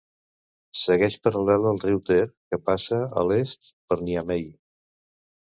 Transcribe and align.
Segueix 0.83 1.17
paral·lela 1.27 1.69
al 1.73 1.81
riu 1.83 2.01
Ter 2.11 2.17
que 2.31 2.61
passa 2.71 2.99
a 3.23 3.27
l'est 3.33 3.73
per 3.93 3.99
Niamey. 4.09 4.49